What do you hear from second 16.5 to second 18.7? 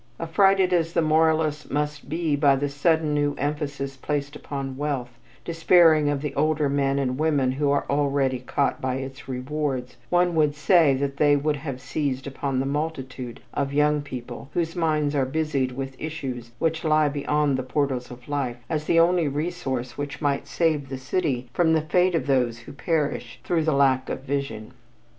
which lie beyond the portals of life,